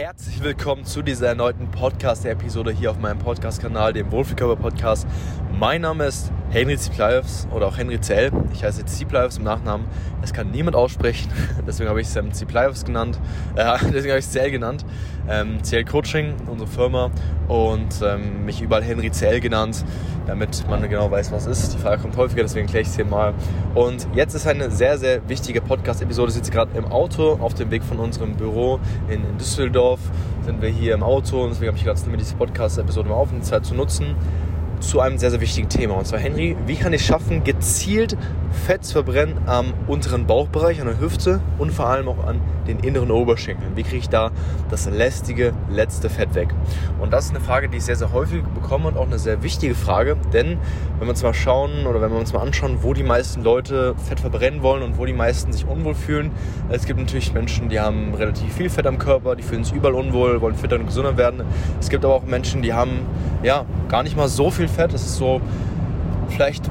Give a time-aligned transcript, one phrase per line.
[0.00, 5.06] Herzlich willkommen zu dieser erneuten Podcast-Episode hier auf meinem Podcast-Kanal, dem Wohlfühlkörper-Podcast.
[5.52, 8.32] Mein Name ist Henry Ziplaevs oder auch Henry Zell.
[8.52, 9.86] Ich heiße Ziplaevs im Nachnamen.
[10.20, 11.30] Das kann niemand aussprechen,
[11.66, 13.18] deswegen habe ich es ähm, Ziplaevs genannt.
[13.56, 14.86] Äh, deswegen habe ich es Zell genannt.
[15.28, 17.10] Ähm, Zell Coaching, unsere Firma.
[17.48, 19.84] Und ähm, mich überall Henry Zell genannt,
[20.26, 21.74] damit man genau weiß, was ist.
[21.74, 23.34] Die Frage kommt häufiger, deswegen kläre ich es hier mal.
[23.74, 26.28] Und jetzt ist eine sehr, sehr wichtige Podcast-Episode.
[26.28, 28.78] Ich sitze gerade im Auto auf dem Weg von unserem Büro
[29.08, 30.00] in, in Düsseldorf.
[30.44, 33.40] Sind wir hier im Auto und deswegen habe ich gerade diese Podcast-Episode mal auf, um
[33.40, 34.14] die Zeit zu nutzen
[34.80, 35.94] zu einem sehr, sehr wichtigen Thema.
[35.94, 38.16] Und zwar, Henry, wie kann ich schaffen, gezielt
[38.52, 42.80] Fett zu verbrennen am unteren Bauchbereich, an der Hüfte und vor allem auch an den
[42.80, 43.76] inneren Oberschenkeln?
[43.76, 44.30] Wie kriege ich da
[44.70, 46.48] das lästige, letzte Fett weg?
[47.00, 49.42] Und das ist eine Frage, die ich sehr, sehr häufig bekomme und auch eine sehr
[49.42, 50.58] wichtige Frage, denn
[50.98, 53.94] wenn wir uns mal schauen oder wenn wir uns mal anschauen, wo die meisten Leute
[53.96, 56.30] Fett verbrennen wollen und wo die meisten sich unwohl fühlen,
[56.68, 59.94] es gibt natürlich Menschen, die haben relativ viel Fett am Körper, die fühlen sich überall
[59.94, 61.44] unwohl, wollen fitter und gesünder werden.
[61.80, 63.06] Es gibt aber auch Menschen, die haben
[63.42, 65.40] ja gar nicht mal so viel Fett, das ist so
[66.28, 66.70] vielleicht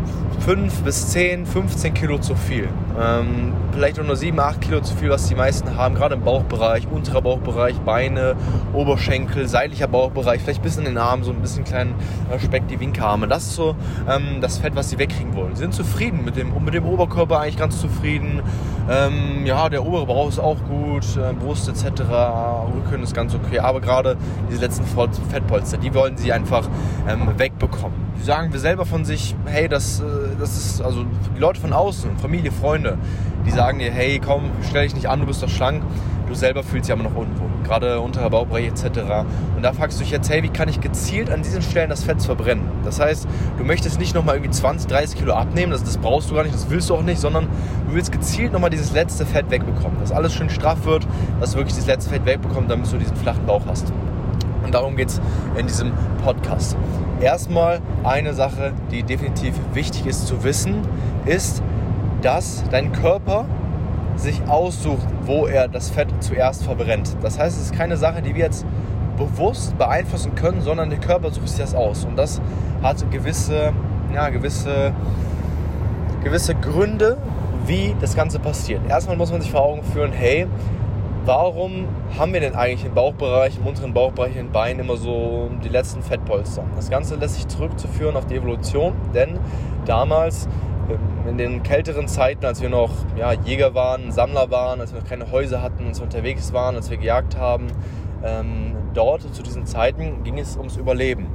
[0.50, 2.68] 5 bis 10, 15 Kilo zu viel.
[3.00, 6.22] Ähm, vielleicht auch nur 7, 8 Kilo zu viel, was die meisten haben, gerade im
[6.22, 8.36] Bauchbereich, unterer Bauchbereich, Beine,
[8.74, 11.96] Oberschenkel, seitlicher Bauchbereich, vielleicht bis in den Arm, so ein bisschen kleinen
[12.30, 13.28] äh, Speck, die Winkarme.
[13.28, 13.76] Das ist so
[14.10, 15.56] ähm, das Fett, was sie wegkriegen wollen.
[15.56, 18.42] Sie sind zufrieden mit dem, mit dem Oberkörper, eigentlich ganz zufrieden.
[18.90, 22.02] Ähm, ja, der obere Bauch ist auch gut, äh, Brust etc.,
[22.74, 24.18] Rücken ist ganz okay, aber gerade
[24.50, 26.68] diese letzten Fettpolster, die wollen sie einfach
[27.08, 28.10] ähm, wegbekommen.
[28.20, 30.04] Die sagen wir selber von sich, hey, das, äh,
[30.40, 31.06] das ist, also
[31.36, 32.89] die Leute von außen, Familie, Freunde,
[33.46, 35.84] die sagen dir, hey, komm, stell dich nicht an, du bist doch schlank.
[36.30, 39.00] Du selber fühlst dich aber noch unwohl, gerade unterer Bauchbereich etc.
[39.56, 42.04] Und da fragst du dich jetzt, hey, wie kann ich gezielt an diesen Stellen das
[42.04, 42.66] Fett verbrennen?
[42.86, 46.36] Das heißt, du möchtest nicht nochmal irgendwie 20, 30 Kilo abnehmen, das, das brauchst du
[46.36, 47.48] gar nicht, das willst du auch nicht, sondern
[47.88, 51.08] du willst gezielt nochmal dieses letzte Fett wegbekommen, dass alles schön straff wird,
[51.40, 53.92] dass du wirklich dieses letzte Fett wegbekommst, damit du diesen flachen Bauch hast.
[54.64, 55.20] Und darum geht es
[55.58, 55.94] in diesem
[56.24, 56.78] Podcast.
[57.22, 60.76] Erstmal eine Sache, die definitiv wichtig ist zu wissen,
[61.26, 61.64] ist,
[62.22, 63.46] dass dein Körper
[64.16, 67.16] sich aussucht, wo er das Fett zuerst verbrennt.
[67.22, 68.66] Das heißt, es ist keine Sache, die wir jetzt
[69.18, 72.06] bewusst beeinflussen können, sondern der Körper sucht sich das aus.
[72.06, 72.42] Und das
[72.82, 73.74] hat gewisse,
[74.14, 74.94] ja, gewisse,
[76.24, 77.18] gewisse Gründe,
[77.66, 78.82] wie das Ganze passiert.
[78.90, 80.48] Erstmal muss man sich vor Augen führen, hey,
[81.26, 81.86] warum
[82.18, 85.70] haben wir denn eigentlich im Bauchbereich, im unteren Bauchbereich, in den Beinen immer so die
[85.70, 86.64] letzten Fettpolster?
[86.76, 89.40] Das Ganze lässt sich zurückzuführen auf die Evolution, denn
[89.86, 90.48] damals
[91.28, 95.08] in den kälteren Zeiten, als wir noch ja, Jäger waren, Sammler waren, als wir noch
[95.08, 97.68] keine Häuser hatten, als wir unterwegs waren, als wir gejagt haben,
[98.24, 101.28] ähm, dort zu diesen Zeiten ging es ums Überleben.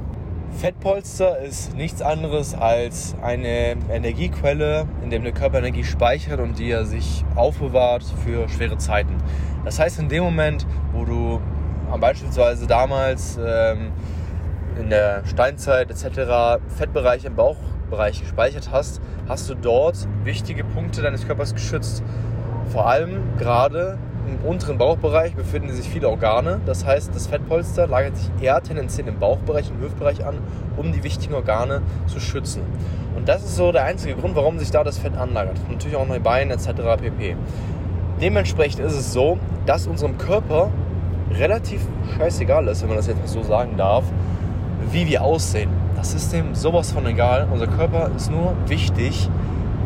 [0.51, 6.71] Fettpolster ist nichts anderes als eine Energiequelle, in der der Körper Energie speichert und die
[6.71, 9.15] er sich aufbewahrt für schwere Zeiten.
[9.65, 11.41] Das heißt, in dem Moment, wo du
[11.99, 13.91] beispielsweise damals ähm,
[14.79, 16.61] in der Steinzeit etc.
[16.77, 17.57] Fettbereich im Bauch
[17.89, 22.03] Bereich gespeichert hast, hast du dort wichtige Punkte deines Körpers geschützt.
[22.71, 23.97] Vor allem gerade
[24.27, 26.59] im unteren Bauchbereich befinden sich viele Organe.
[26.65, 30.39] Das heißt, das Fettpolster lagert sich eher tendenziell im Bauchbereich, im Hüftbereich an,
[30.77, 32.61] um die wichtigen Organe zu schützen.
[33.15, 35.57] Und das ist so der einzige Grund, warum sich da das Fett anlagert.
[35.69, 36.69] Natürlich auch die Beine etc.
[37.01, 37.35] pp.
[38.21, 40.71] Dementsprechend ist es so, dass unserem Körper
[41.33, 41.81] relativ
[42.17, 44.05] scheißegal ist, wenn man das jetzt mal so sagen darf,
[44.91, 45.84] wie wir aussehen.
[46.05, 47.47] Dem sowas von egal.
[47.51, 49.27] Unser Körper ist nur wichtig,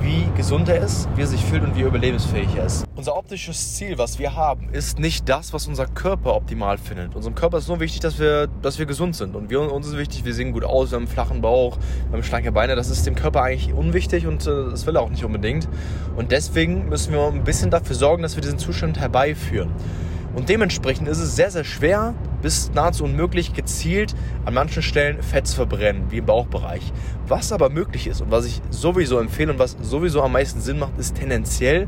[0.01, 2.85] wie gesund er ist, wie er sich fühlt und wie überlebensfähig er ist.
[2.95, 7.15] Unser optisches Ziel, was wir haben, ist nicht das, was unser Körper optimal findet.
[7.15, 9.33] Unserem Körper ist nur wichtig, dass wir, dass wir gesund sind.
[9.35, 11.77] Und wir, uns ist wichtig, wir sehen gut aus, wir haben einen flachen Bauch,
[12.09, 12.75] wir haben schlanke Beine.
[12.75, 15.69] Das ist dem Körper eigentlich unwichtig und äh, das will er auch nicht unbedingt.
[16.17, 19.71] Und deswegen müssen wir ein bisschen dafür sorgen, dass wir diesen Zustand herbeiführen.
[20.35, 25.47] Und dementsprechend ist es sehr, sehr schwer, bis nahezu unmöglich, gezielt an manchen Stellen Fett
[25.47, 26.93] zu verbrennen, wie im Bauchbereich.
[27.27, 30.79] Was aber möglich ist und was ich sowieso empfehle und was sowieso am meisten Sinn
[30.79, 31.87] macht, ist tendenziell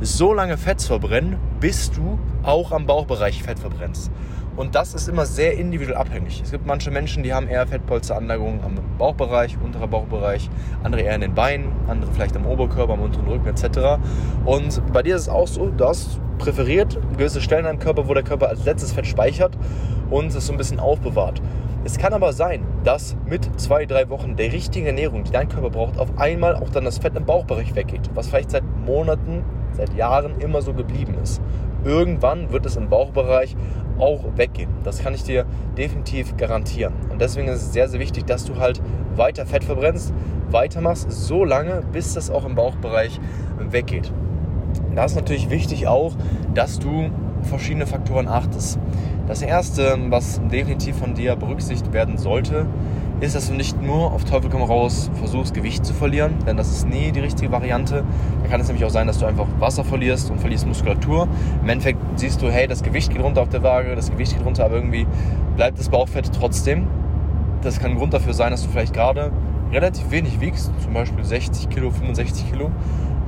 [0.00, 4.10] so lange Fett zu verbrennen, bis du auch am Bauchbereich Fett verbrennst.
[4.56, 6.40] Und das ist immer sehr individuell abhängig.
[6.42, 10.50] Es gibt manche Menschen, die haben eher Fettpolsteranlagerungen am Bauchbereich, unterer Bauchbereich,
[10.82, 14.00] andere eher in den Beinen, andere vielleicht am Oberkörper, am unteren Rücken etc.
[14.44, 18.14] Und bei dir ist es auch so, du hast präferiert gewisse Stellen am Körper, wo
[18.14, 19.56] der Körper als letztes Fett speichert
[20.10, 21.40] und es so ein bisschen aufbewahrt.
[21.82, 25.70] Es kann aber sein, dass mit zwei, drei Wochen der richtigen Ernährung, die dein Körper
[25.70, 29.94] braucht, auf einmal auch dann das Fett im Bauchbereich weggeht, was vielleicht seit Monaten, seit
[29.94, 31.40] Jahren immer so geblieben ist.
[31.84, 33.56] Irgendwann wird es im Bauchbereich
[33.98, 34.70] auch weggehen.
[34.84, 35.44] Das kann ich dir
[35.76, 36.94] definitiv garantieren.
[37.10, 38.80] Und deswegen ist es sehr, sehr wichtig, dass du halt
[39.14, 40.12] weiter Fett verbrennst,
[40.50, 43.20] weitermachst, so lange, bis das auch im Bauchbereich
[43.58, 44.12] weggeht.
[44.94, 46.14] Da ist natürlich wichtig auch,
[46.54, 47.10] dass du
[47.42, 48.78] verschiedene Faktoren achtest.
[49.26, 52.66] Das Erste, was definitiv von dir berücksichtigt werden sollte,
[53.20, 56.70] ist, dass du nicht nur auf Teufel komm raus versuchst, Gewicht zu verlieren, denn das
[56.70, 58.04] ist nie die richtige Variante.
[58.50, 61.28] Kann es nämlich auch sein, dass du einfach Wasser verlierst und verlierst Muskulatur.
[61.62, 64.44] Im Endeffekt siehst du, hey, das Gewicht geht runter auf der Waage, das Gewicht geht
[64.44, 65.06] runter, aber irgendwie
[65.56, 66.88] bleibt das Bauchfett trotzdem.
[67.62, 69.30] Das kann ein Grund dafür sein, dass du vielleicht gerade
[69.70, 72.72] relativ wenig wiegst, zum Beispiel 60 Kilo, 65 Kilo,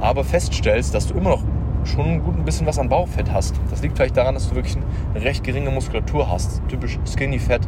[0.01, 1.45] aber feststellst, dass du immer noch
[1.85, 3.55] schon gut ein bisschen was an Bauchfett hast.
[3.71, 4.77] Das liegt vielleicht daran, dass du wirklich
[5.15, 7.63] eine recht geringe Muskulatur hast, typisch Skinny Fett.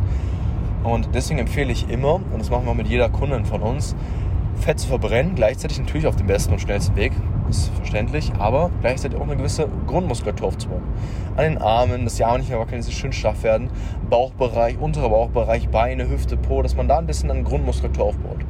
[0.82, 3.94] Und deswegen empfehle ich immer, und das machen wir mit jeder Kundin von uns,
[4.56, 7.12] Fett zu verbrennen, gleichzeitig natürlich auf dem besten und schnellsten Weg,
[7.50, 10.82] ist verständlich, aber gleichzeitig auch eine gewisse Grundmuskulatur aufzubauen.
[11.36, 13.68] An den Armen, dass die Arme nicht mehr wackeln, dass sie schön straff werden,
[14.08, 18.40] Bauchbereich, unterer Bauchbereich, Beine, Hüfte, Po, dass man da ein bisschen an Grundmuskulatur aufbaut.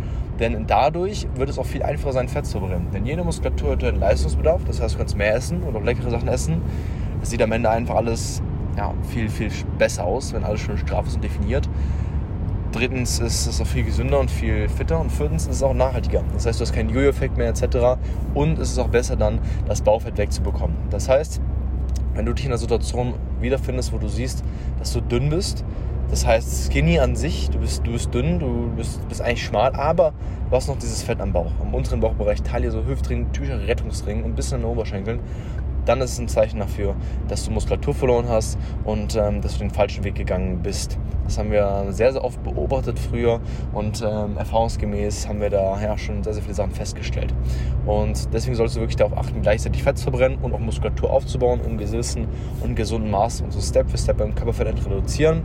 [0.41, 2.89] Denn dadurch wird es auch viel einfacher sein, Fett zu verbrennen.
[2.93, 6.11] Denn jede Muskulatur hat einen Leistungsbedarf, das heißt, du kannst mehr essen und auch leckere
[6.11, 6.61] Sachen essen.
[7.23, 8.43] Es sieht am Ende einfach alles
[8.77, 11.69] ja, viel, viel besser aus, wenn alles schön straff ist und definiert.
[12.75, 14.99] Drittens ist es auch viel gesünder und viel fitter.
[15.01, 16.25] Und viertens ist es auch nachhaltiger.
[16.33, 18.01] Das heißt, du hast keinen Jojo-Effekt mehr etc.
[18.35, 20.77] Und es ist auch besser dann, das Bauchfett wegzubekommen.
[20.91, 21.41] Das heißt,
[22.15, 24.43] wenn du dich in einer Situation wiederfindest, wo du siehst,
[24.81, 25.65] dass du dünn bist,
[26.11, 29.73] das heißt, Skinny an sich, du bist, du bist dünn, du bist, bist eigentlich schmal,
[29.77, 30.13] aber
[30.51, 31.53] du hast noch dieses Fett am Bauch.
[31.61, 35.21] Am unteren Bauchbereich, Taille, so Hüftring, typischer Rettungsring und ein bisschen an den Oberschenkeln
[35.85, 36.95] dann ist es ein Zeichen dafür,
[37.29, 40.99] dass du Muskulatur verloren hast und ähm, dass du den falschen Weg gegangen bist.
[41.25, 43.41] Das haben wir sehr, sehr oft beobachtet früher
[43.73, 47.33] und ähm, erfahrungsgemäß haben wir da ja, schon sehr, sehr viele Sachen festgestellt.
[47.87, 51.61] Und deswegen solltest du wirklich darauf achten, gleichzeitig Fett zu verbrennen und auch Muskulatur aufzubauen
[51.65, 52.29] im gewissen
[52.63, 55.43] und gesunden Maß und so Step für Step beim Körperfett reduzieren.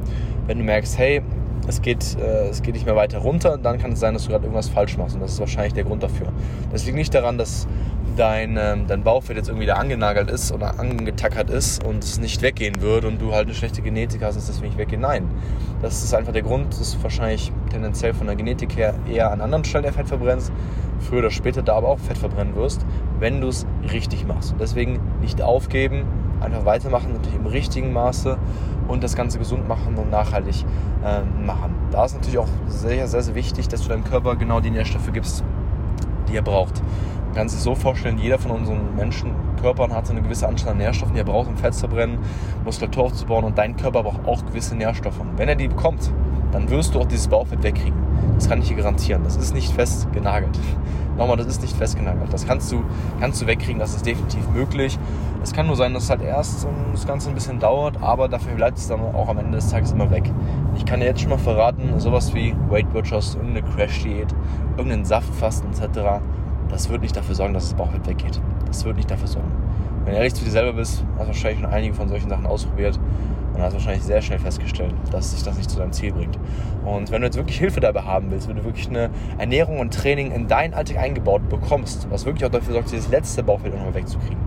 [0.48, 1.22] Wenn du merkst, hey,
[1.70, 4.30] es geht, äh, es geht nicht mehr weiter runter, dann kann es sein, dass du
[4.30, 5.16] gerade irgendwas falsch machst.
[5.16, 6.28] Und das ist wahrscheinlich der Grund dafür.
[6.72, 7.68] Das liegt nicht daran, dass
[8.18, 12.42] dein, ähm, dein Bauchfett jetzt irgendwie da angenagelt ist oder angetackert ist und es nicht
[12.42, 15.00] weggehen würde und du halt eine schlechte Genetik hast, dass das nicht weggeht.
[15.00, 15.30] Nein,
[15.82, 19.40] das ist einfach der Grund, dass du wahrscheinlich tendenziell von der Genetik her eher an
[19.40, 20.52] anderen Stellen der Fett verbrennst,
[21.00, 22.86] früher oder später da aber auch Fett verbrennen wirst,
[23.20, 24.52] wenn du es richtig machst.
[24.52, 26.06] Und deswegen nicht aufgeben,
[26.42, 28.38] einfach weitermachen, natürlich im richtigen Maße
[28.88, 30.66] und das Ganze gesund machen und nachhaltig
[31.04, 31.76] äh, machen.
[31.92, 35.12] Da ist natürlich auch sehr, sehr, sehr wichtig, dass du deinem Körper genau die Nährstoffe
[35.14, 35.44] gibst,
[36.28, 36.82] die er braucht.
[37.28, 40.78] Man kann sich so vorstellen, jeder von unseren Menschenkörpern hat so eine gewisse Anzahl an
[40.78, 42.18] Nährstoffen, die er braucht, um Fett zu brennen,
[42.66, 45.20] Muskulatur aufzubauen und dein Körper braucht auch gewisse Nährstoffe.
[45.20, 46.12] Und wenn er die bekommt,
[46.52, 47.98] dann wirst du auch dieses Bauchfett wegkriegen.
[48.36, 49.24] Das kann ich dir garantieren.
[49.24, 50.58] Das ist nicht fest genagelt.
[51.18, 52.32] Nochmal, das ist nicht fest genagelt.
[52.32, 52.84] Das kannst du,
[53.20, 54.98] kannst du wegkriegen, das ist definitiv möglich.
[55.44, 58.54] Es kann nur sein, dass es halt erst das Ganze ein bisschen dauert, aber dafür
[58.54, 60.32] bleibt es dann auch am Ende des Tages immer weg.
[60.76, 64.34] Ich kann dir jetzt schon mal verraten, sowas wie Weight Watchers, irgendeine Crash-Diät,
[64.78, 66.22] irgendeinen Saftfasten etc.,
[66.70, 68.40] das wird nicht dafür sorgen, dass das Bauchfett weggeht.
[68.68, 69.52] Das wird nicht dafür sorgen.
[70.06, 72.46] Wenn du ehrlich zu dir selber bist, hast du wahrscheinlich schon einige von solchen Sachen
[72.46, 73.00] ausprobiert
[73.60, 76.40] und hast wahrscheinlich sehr schnell festgestellt, dass sich das nicht zu deinem Ziel bringt.
[76.86, 79.94] Und wenn du jetzt wirklich Hilfe dabei haben willst, wenn du wirklich eine Ernährung und
[79.94, 83.94] Training in deinen Alltag eingebaut bekommst, was wirklich auch dafür sorgt, dieses letzte Bauchfett nochmal
[83.94, 84.38] wegzukriegen,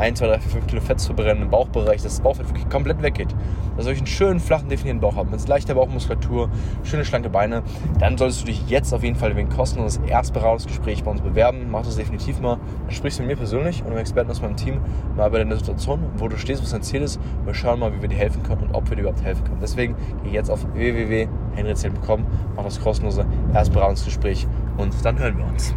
[0.00, 2.68] 1, 2, 3, 4, 5 Kilo Fett zu brennen im Bauchbereich, dass das Bauchfett wirklich
[2.70, 3.34] komplett weggeht.
[3.76, 6.48] Dass euch einen schönen, flachen, definierten Bauch habt, mit leichter Bauchmuskulatur,
[6.84, 7.62] schöne, schlanke Beine,
[7.98, 11.70] dann solltest du dich jetzt auf jeden Fall wegen kostenloses Erstberatungsgespräch bei uns bewerben.
[11.70, 12.58] Mach das definitiv mal.
[12.86, 14.80] Dann sprichst du mit mir persönlich und einem Experten aus meinem Team
[15.16, 17.20] mal über deine Situation, wo du stehst, was dein Ziel ist.
[17.44, 19.58] Wir schauen mal, wie wir dir helfen können und ob wir dir überhaupt helfen können.
[19.60, 19.94] Deswegen
[20.24, 22.24] geh jetzt auf www.henryzell.com,
[22.56, 24.46] mach das kostenlose Erstberatungsgespräch
[24.78, 25.74] und dann hören wir uns.